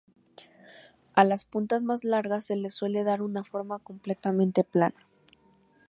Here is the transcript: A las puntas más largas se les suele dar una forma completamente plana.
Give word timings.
A 1.13 1.23
las 1.23 1.45
puntas 1.45 1.83
más 1.83 2.03
largas 2.03 2.45
se 2.45 2.55
les 2.55 2.73
suele 2.73 3.03
dar 3.03 3.21
una 3.21 3.43
forma 3.43 3.77
completamente 3.77 4.63
plana. 4.63 5.07